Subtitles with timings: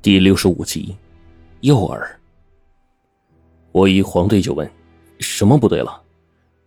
[0.00, 0.94] 第六十五集，
[1.60, 2.00] 诱饵。
[3.72, 4.70] 我一黄队就问
[5.18, 6.00] ：“什么不对了？”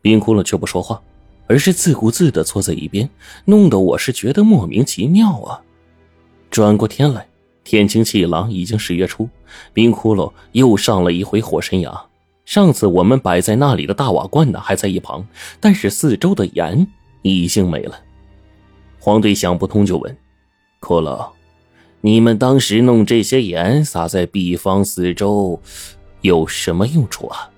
[0.03, 1.01] 冰窟窿却不说话，
[1.47, 3.09] 而是自顾自的坐在一边，
[3.45, 5.61] 弄得我是觉得莫名其妙啊。
[6.49, 7.25] 转过天来，
[7.63, 9.29] 天清气朗，已经十月初，
[9.71, 12.05] 冰窟窿又上了一回火神崖。
[12.43, 15.25] 上次我们摆在那里的大瓦罐呢，还在一旁，
[15.61, 16.85] 但是四周的盐
[17.21, 17.97] 已经没了。
[18.99, 20.17] 黄队想不通，就问
[20.81, 21.31] ：“骷髅。”
[22.03, 25.61] 你们当时弄这些盐撒在壁方四周，
[26.21, 27.49] 有什么用处啊？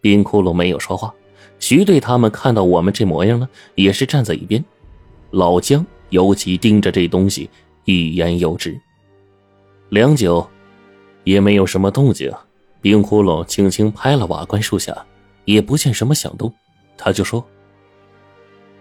[0.00, 1.12] 冰窟窿没有说话。
[1.58, 4.64] 徐队他们看到我们这模样呢，也是站在一边。
[5.30, 7.50] 老姜尤其盯着这东西，
[7.84, 8.80] 欲言又止。
[9.88, 10.48] 良久，
[11.24, 12.32] 也没有什么动静。
[12.80, 14.96] 冰窟窿轻轻拍了瓦罐树下，
[15.44, 16.52] 也不见什么响动，
[16.96, 17.44] 他就说：“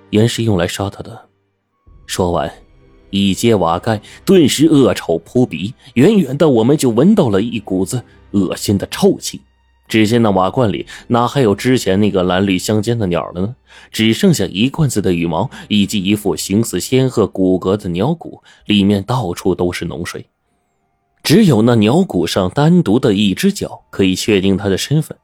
[0.09, 1.29] 盐是用来杀他的。”
[2.07, 2.51] 说完。
[3.11, 5.73] 一揭瓦盖，顿时恶臭扑鼻。
[5.93, 9.39] 远远的，我们就闻到了一股子恶心的臭气。
[9.87, 13.55] 只见那瓦罐里哪还有之前那个蓝绿相间的鸟了呢？
[13.91, 20.26] 只剩下一罐子的羽毛，以及一副形似仙鹤骨骼的鸟骨，里面到处都是脓水。
[21.23, 25.15] 只有那鸟骨上单独的一只脚可以确定它的身份。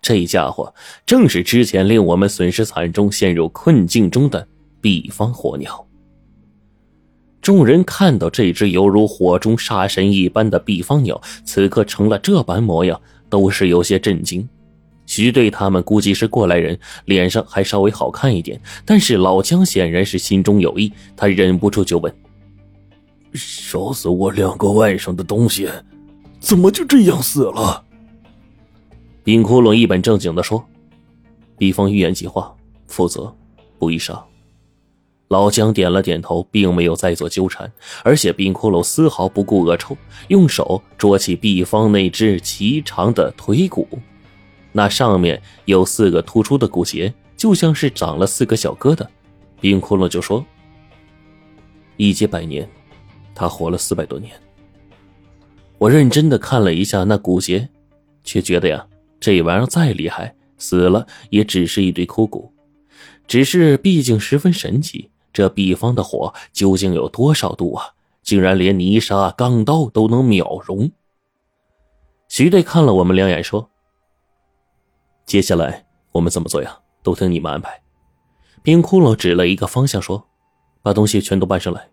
[0.00, 0.72] 这家伙
[1.04, 4.46] 正是之前令我们损失惨重、陷入困境中的
[4.80, 5.84] 毕方火鸟。
[7.42, 12.98] 众人看到这只犹如火中杀神一般的毕方鸟，此刻成了这般模样，
[13.28, 14.48] 都是有些震惊。
[15.06, 22.14] 徐队他们估计是过来人，脸上还稍微好看一点，但是老姜显然是心中有意，他忍不住就问
[23.34, 25.68] ：“烧死我两个外甥的东西，
[26.38, 27.84] 怎么就这样死了？”
[29.24, 30.64] 冰窟窿一本正经的说
[31.58, 32.54] ：“毕方预言即话，
[32.86, 33.34] 否则
[33.80, 34.24] 不宜杀。”
[35.32, 37.72] 老姜点了点头，并没有再做纠缠，
[38.04, 39.96] 而且冰骷髅丝毫不顾恶臭，
[40.28, 43.88] 用手捉起毕方那只奇长的腿骨，
[44.72, 49.06] 那上面有四个突出的骨节，就像是长了四个小疙瘩。
[49.58, 50.44] 冰骷髅就说
[51.96, 52.68] ：“一劫百年，
[53.34, 54.30] 他活了四百多年。”
[55.78, 57.70] 我认真的看了一下那骨节，
[58.22, 58.86] 却觉得呀，
[59.18, 62.52] 这玩意儿再厉害，死了也只是一堆枯骨，
[63.26, 65.08] 只是毕竟十分神奇。
[65.32, 67.86] 这毕方的火究竟有多少度啊？
[68.22, 70.90] 竟然连泥沙、钢刀都能秒融。
[72.28, 73.68] 徐队看了我们两眼，说
[75.26, 76.78] ：“接下来我们怎么做呀？
[77.02, 77.82] 都听你们安排。”
[78.62, 80.24] 冰窟窿指了一个方向，说
[80.82, 81.88] ：“把东西全都搬上来。”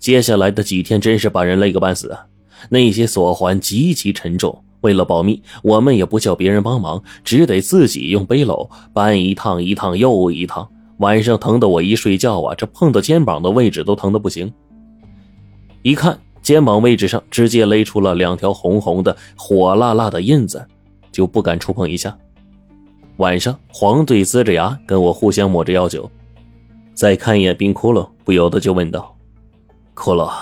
[0.00, 2.26] 接下来的几天真是把人累个半死啊！
[2.70, 10.68] 那些锁环极其沉重，为了保密，我们也不叫别人帮忙，只得自己用背篓搬一趟一趟又一趟。
[11.02, 14.52] 晚上疼的我一睡觉啊，这碰到肩膀的位置都疼的不行。
[15.82, 20.64] 一看肩膀位置上直接勒出了两条红红的、火辣辣的印子，
[21.10, 22.16] 就不敢触碰一下。
[23.16, 26.08] 晚上黄队呲着牙跟我互相抹着药酒，
[26.94, 29.12] 再看一眼冰窟窿，不由得就问道
[29.96, 30.32] ：“骷髅，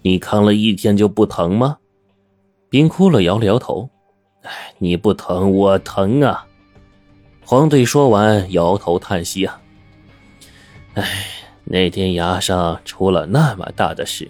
[0.00, 1.76] 你扛了一天就不疼吗？”
[2.70, 3.90] 冰窟窿摇了摇头
[4.40, 6.46] ：“哎，你不疼我疼啊。”
[7.44, 9.60] 黄队说完摇头叹息啊。
[10.98, 11.26] 哎，
[11.62, 14.28] 那天崖上出了那么大的事，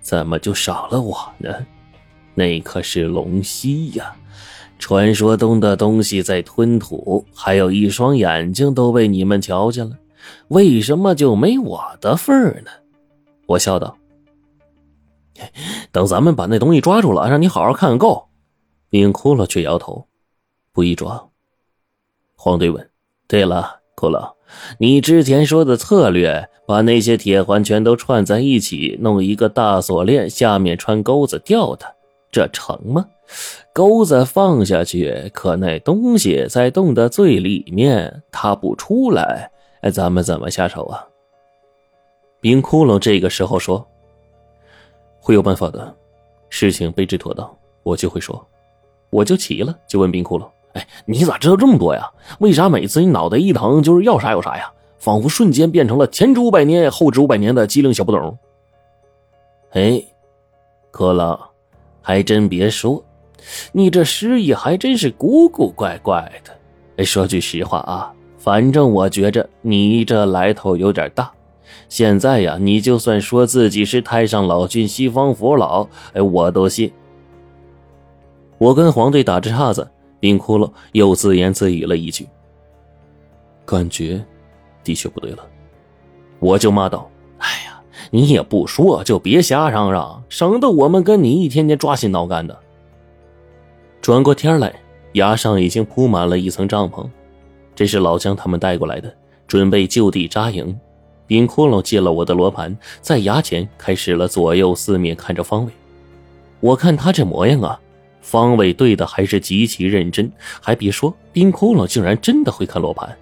[0.00, 1.54] 怎么就少了我呢？
[2.34, 4.16] 那可是龙息呀，
[4.78, 9.98] 传说中的东西在吞吐，还有一双眼睛都被你们瞧见了，
[10.48, 12.70] 为什么就没我的份儿呢？
[13.44, 13.98] 我笑道
[15.92, 18.26] ：“等咱们把那东西抓住了，让你好好看看够。”
[18.88, 20.06] 冰骷髅却摇头
[20.72, 21.28] ：“不易抓。”
[22.36, 22.90] 黄队问
[23.28, 24.34] ：“对了，骷髅。”
[24.78, 31.92] 你之前说的策略，把那些铁环全都串在一起，弄一个大锁链，下面穿钩子吊它，
[32.30, 33.06] 这成吗？
[33.72, 41.04] 钩子放下去，可那东西在洞的最里面，它不出来，哎，咱们怎么下手啊？
[42.40, 43.84] 冰窟窿这个时候说
[45.18, 45.92] ：“会有办法的，
[46.48, 47.52] 事情备置妥当，
[47.82, 48.46] 我就会说。”
[49.10, 50.46] 我就急了，就问冰窟窿。
[50.76, 52.06] 哎，你咋知道这么多呀？
[52.38, 54.70] 为啥每次你脑袋一疼就是要啥有啥呀？
[54.98, 58.36] 仿佛瞬间变成了前知五百年后知五百年的机灵小不懂。
[59.72, 60.02] 哎，
[60.90, 61.38] 可老，
[62.02, 63.02] 还真别说，
[63.72, 66.52] 你这失忆还真是古古怪怪的。
[66.98, 71.30] 哎，说句实话啊，反正我觉着你这来头有点大。
[71.88, 76.92] 现在呀，你就算说自己是太上老君西方佛老，哎，我都信。
[78.58, 79.88] 我跟黄队打着岔子。
[80.26, 82.26] 冰窟窿又自言自语了一句
[83.64, 84.20] ：“感觉
[84.82, 85.46] 的确不对了。”
[86.40, 87.08] 我就骂道
[87.38, 87.80] ：“哎呀，
[88.10, 92.58] 你也不说，就别瞎嚷嚷，省得我们跟你一天天抓心挠肝的。
[94.02, 94.74] 转过天来，
[95.12, 97.08] 崖上已经铺满了一层帐篷，
[97.76, 99.14] 这是老姜他们带过来的，
[99.46, 100.76] 准备就地扎营。
[101.28, 105.72] 冰窟窿借了我的罗盘，在崖前开始了左右四面看着方位。
[106.58, 107.80] 我看他这模样啊，
[108.26, 110.30] 方位对的还是极其认真。
[110.60, 113.16] 还别说，冰窟窿竟然真的会看罗盘。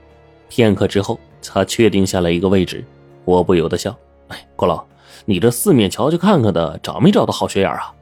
[0.48, 2.82] 片刻之后，他确定下来一个位置，
[3.26, 3.94] 我不由得笑
[4.28, 4.82] ：“哎，郭老，
[5.26, 7.92] 你这四面瞧瞧看看的，找没找到好穴眼啊？”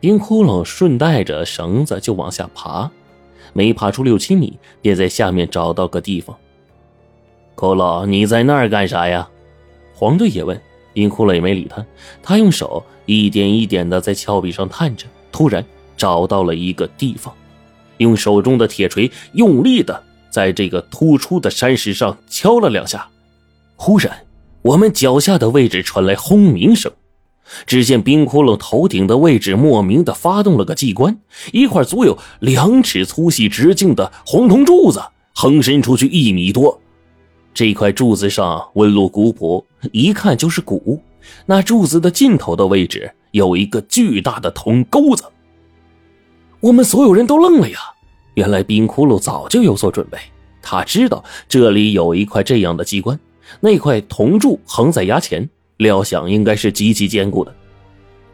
[0.00, 2.90] 冰窟窿顺带着绳子就往下爬，
[3.52, 6.36] 没爬出六七米，便在下面找到个地方。
[7.54, 9.28] 骷髅，你在那儿干啥呀？
[9.94, 10.60] 黄队也问。
[10.94, 11.82] 冰窟窿也没理他，
[12.22, 15.64] 他用手一点一点的在峭壁上探着，突然
[15.96, 17.32] 找到了一个地方，
[17.98, 23.08] 用手中的铁锤用力的在这个突出的山石上敲了两下。
[23.76, 24.24] 忽然，
[24.62, 26.90] 我们脚下的位置传来轰鸣声。
[27.66, 31.18] 只见冰窟窿头顶的位置莫名的发动了个机关，
[31.52, 35.02] 一块足有两尺粗细直径的黄铜柱子
[35.34, 36.80] 横伸出去一米多。
[37.52, 41.02] 这块柱子上纹路古朴，一看就是古。
[41.44, 45.24] 那柱子的尽头的位置有一个巨大的铜钩子。
[46.62, 47.78] 我们所有人都愣了呀！
[48.34, 50.16] 原来冰窟窿早就有所准备，
[50.62, 53.18] 他知道这里有一块这样的机关，
[53.58, 55.48] 那块铜柱横在崖前。
[55.78, 57.52] 料想应该是极其坚固的。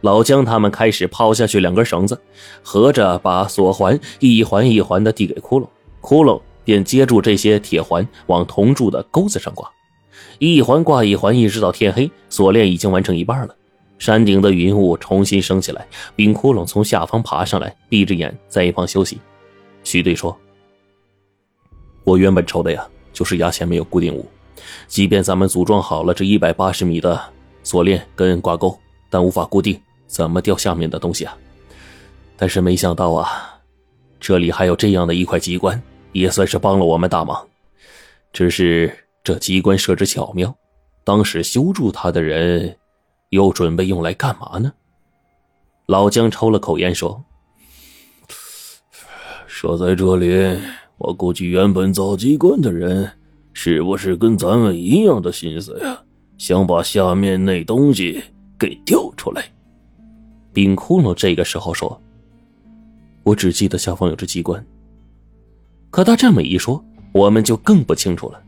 [0.02, 2.20] 老姜他们开始抛下去两根绳子，
[2.62, 5.66] 合着把锁环一环一环的递给窟窿，
[6.02, 9.66] 窟窿便接住这些铁环往铜柱的钩子上挂，
[10.38, 13.54] 一环挂一环，一直到天黑，锁链已经完成一半了。
[13.98, 19.18] 山顶的云雾重新升起来，冰窟窿从下方爬上来，闭着眼在一旁休息。
[19.84, 20.36] 徐队说
[22.04, 24.26] ：“我原本愁的呀，就是牙签没有固定物，
[24.86, 27.20] 即便咱们组装好了这一百八十米的。”
[27.64, 28.78] 锁链跟挂钩，
[29.10, 31.36] 但无法固定，怎么吊下面的东西啊？
[32.34, 33.60] 但是没想到啊，
[34.18, 37.46] 这里还有这样的一块机关，也算是帮了我们大忙。
[38.32, 38.90] 只是
[39.22, 40.54] 这机关设置巧妙，
[41.04, 42.74] 当时修筑它的人
[43.30, 44.72] 又准备用来干嘛呢？
[45.86, 47.24] 老姜抽了口烟说
[49.46, 50.58] ：“设在这里，
[50.98, 53.10] 我估计原本造机关的人
[53.52, 56.02] 是不是跟咱们一样的心思呀？”
[56.38, 58.22] 想把下面那东西
[58.56, 59.44] 给调出来。
[60.52, 62.00] 冰窟窿这个时候说
[63.24, 64.64] ：“我只记得下方有只机关。”
[65.90, 68.40] 可他这么一说，我们就更不清楚了。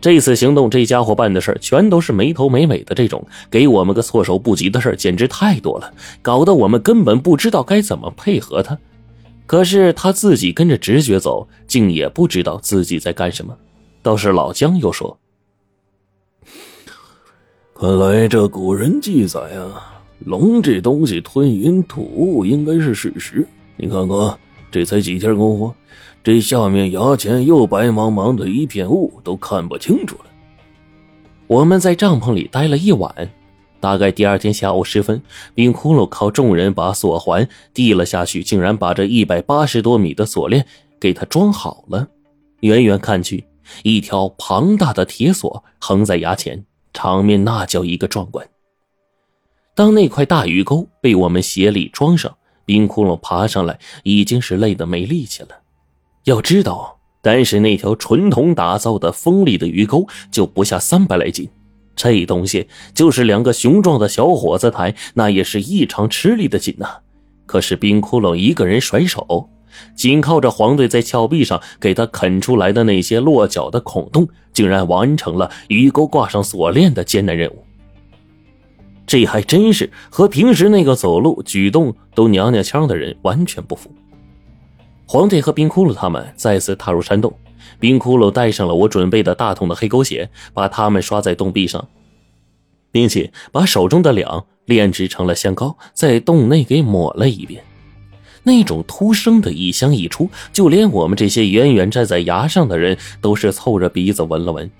[0.00, 5.92] 这次行动，这家伙办的事全都是没头没尾的，这种给我们个措手不及的事简直太多了，
[6.22, 8.78] 搞得我们根本不知道该怎么配合他。
[9.46, 13.54] 可是他自己跟着直觉走，竟也不知道自己在干什么。
[14.00, 15.18] 倒是老姜又说。
[17.74, 23.46] 看来这古人记载啊，龙这东西吞云吐雾应该是事实。
[23.76, 24.38] 你看看，
[24.72, 25.72] 这才几天功夫，
[26.24, 30.24] 这下面崖前又白茫茫的一片雾，都看不清楚了。
[31.46, 33.30] 我们在帐篷里待了一晚，
[33.78, 35.22] 大概第二天下午时分，
[35.54, 40.66] 冰窟窿靠众人把锁环递了下去，竟然把这一百八十多米的锁链
[40.98, 42.08] 给他装好了。
[42.60, 43.44] 远远看去，
[43.82, 46.64] 一条庞大的铁锁横在崖前。
[46.94, 48.46] 场面那叫一个壮观。
[49.74, 55.48] 当那块大鱼钩被我们协力装上，冰窟窿爬上来已经是累得没力气了。
[56.24, 61.48] 要知道，单是那条纯铜打造的锋利的鱼钩就不下三百来斤，
[61.96, 66.98] 这东西就是两个雄壮的小伙子抬，那也是异常吃力的紧呐。
[67.46, 69.48] 可是冰窟窿一个人甩手。
[69.96, 77.64] 仅靠着黄队在峭壁上给他啃出来的那些落脚的孔洞，竟然完成了鱼钩挂上锁链的艰难任务。
[79.06, 83.90] 这还真是和平时那个走路举动都娘娘腔的人完全不符。
[85.06, 87.32] 皇帝和冰窟窿他们再次踏入山洞，
[87.78, 91.86] 冰窟窿带上了我准备的大桶的黑狗血，把它们刷在洞壁上，
[92.90, 97.62] 并且把手中的两炼制成了香膏，在洞内给抹了一遍。
[98.44, 104.70] 那种突生的异香一出，就连我们这些远远站在崖上的人都是凑着鼻子闻了闻。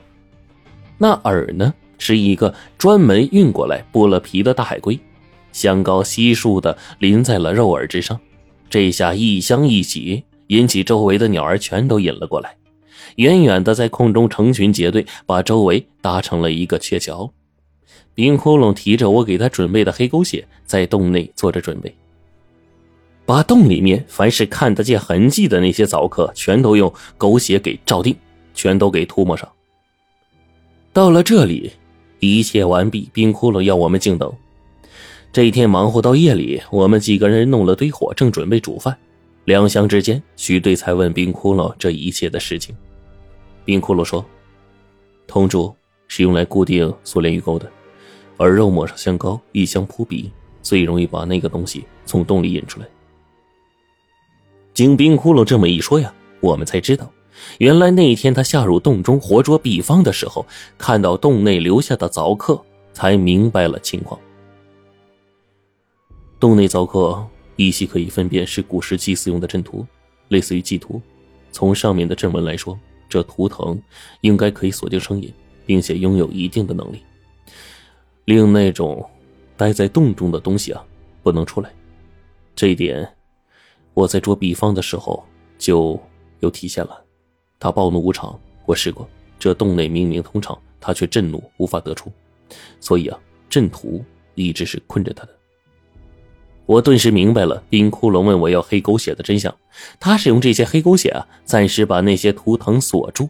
[0.99, 4.99] 那饵呢，是一个专门运过来剥了皮的大海龟，
[5.53, 8.19] 香膏悉数的淋在了肉饵之上。
[8.69, 12.57] 这下异香一起，引起周围的鸟儿全都引了过来，
[13.17, 17.31] 远远的在空中成群结队，把周围搭成了一个鹊桥。
[18.15, 21.95] 冰窟窿提着我给他准备的黑狗血，在洞内做着准备。
[23.25, 28.15] 把洞里面凡是看得见痕迹的那些凿刻，全都用狗血给罩定，
[28.53, 29.49] 全都给涂抹上。
[30.93, 31.73] 到了这里，
[32.25, 34.33] 一切完毕，冰窟窿要我们静等。
[35.33, 38.97] 这一天忙活到夜里，我们几个人弄了堆火，正准备煮饭。
[39.45, 42.73] 两相之间，徐队才问冰窟窿这一切的事情。
[43.64, 44.25] 冰窟窿说
[45.26, 45.75] ：“铜柱
[46.07, 47.69] 是用来固定锁链鱼钩的，
[48.37, 50.31] 而肉抹上香膏，一香扑鼻，
[50.62, 52.87] 最容易把那个东西从洞里引出来。”
[54.73, 57.11] 经冰窟窿这么一说呀，我们才知道，
[57.59, 60.47] 原来那天他下入洞中活捉毕方的时候，
[60.79, 62.61] 看到洞内留下的凿刻，
[62.93, 64.21] 才明白了情况。
[66.39, 67.25] 洞内凿刻
[67.57, 69.87] 依稀可以分辨是古时祭祀用的阵图，
[70.29, 71.01] 类似于祭图。
[71.51, 73.81] 从上面的阵纹来说，这图腾
[74.23, 75.33] 应该可以锁定声音，
[75.67, 77.03] 并且拥有一定的能力，
[78.25, 79.09] 令那种
[79.57, 80.83] 待在洞中的东西啊
[81.23, 81.71] 不能出来。
[82.57, 83.07] 这一点
[83.95, 85.23] 我在捉毕方的时候
[85.59, 86.01] 就
[86.41, 87.01] 有体现了。
[87.62, 92.11] 他暴怒无常，我试过，这洞内明明通畅，他却震怒无法得出，
[92.81, 93.16] 所以啊，
[93.49, 94.04] 阵图
[94.35, 95.31] 一直是困着他的。
[96.66, 99.54] 我顿时明白了，冰窟窿问我要黑狗血的真相。
[100.00, 103.28] 他是用这些黑狗血啊，暂时把那些图腾锁住，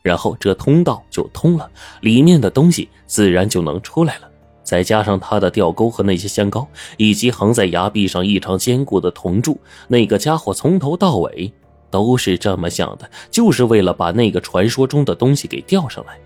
[0.00, 4.30] 然后这通道就通了，里面的东西自然就能出来了。
[4.62, 11.52] 再加上他的吊钩和那些香膏，以及横在崖壁上异常坚固的铜柱，那个家伙从头到尾
[11.94, 16.18] 都是这么想的，就是为了把那个传说中的东西给钓上来。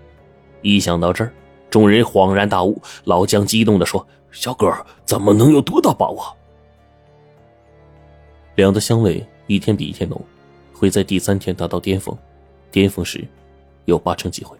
[0.63, 1.31] 一想到这儿，
[1.69, 2.81] 众人恍然大悟。
[3.03, 4.67] 老姜激动地说：“小哥，
[5.05, 6.35] 怎么能有多大把握？”
[8.57, 10.19] 两的香味一天比一天浓，
[10.73, 12.17] 会在第三天达到巅峰。
[12.71, 13.23] 巅峰时，
[13.85, 14.57] 有八成机会。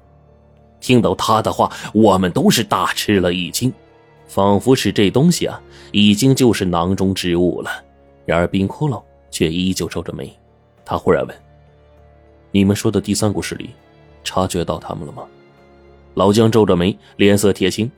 [0.80, 3.74] 听到他的话，我们都是大吃了一惊，
[4.28, 5.60] 仿佛是这东西啊，
[5.92, 7.72] 已经就是囊中之物了。
[8.28, 9.02] 然而冰窟窿
[9.32, 10.32] 却依旧皱着眉，
[10.90, 11.38] 他忽然问
[12.50, 13.70] ：“你们说的第三股势力，
[14.24, 15.24] 察觉到他们了吗？”
[16.16, 17.92] 老姜皱着眉，脸色铁青：“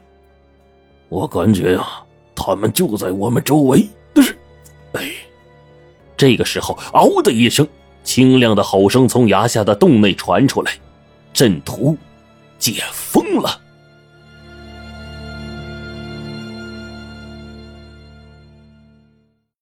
[1.08, 2.04] 我感觉啊，
[2.36, 3.88] 他们就在我们周围。
[4.14, 4.38] 但是，
[4.92, 5.10] 哎。”
[6.18, 7.66] 这个时候，嗷的一声，
[8.04, 10.74] 清亮的吼声从崖下的洞内传出来，
[11.32, 11.98] 阵图
[12.60, 13.62] 解封了。